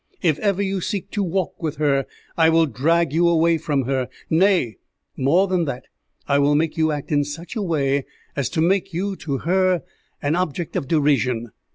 [0.23, 4.09] If ever you seek to walk with her, I will drag you away from her;
[4.31, 4.77] nay,
[5.15, 5.83] more than that,
[6.27, 9.83] I will make you act in such a way as to make you, to her,
[10.19, 11.51] an object of derision."